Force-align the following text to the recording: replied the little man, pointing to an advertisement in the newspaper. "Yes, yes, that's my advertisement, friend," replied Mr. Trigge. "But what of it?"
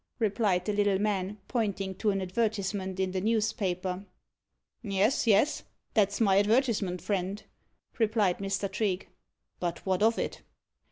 replied 0.17 0.65
the 0.65 0.73
little 0.73 0.97
man, 0.97 1.37
pointing 1.47 1.93
to 1.93 2.09
an 2.09 2.23
advertisement 2.23 2.99
in 2.99 3.11
the 3.11 3.21
newspaper. 3.21 4.03
"Yes, 4.81 5.27
yes, 5.27 5.61
that's 5.93 6.19
my 6.19 6.39
advertisement, 6.39 7.03
friend," 7.03 7.43
replied 7.99 8.39
Mr. 8.39 8.67
Trigge. 8.67 9.05
"But 9.59 9.85
what 9.85 10.01
of 10.01 10.17
it?" 10.17 10.41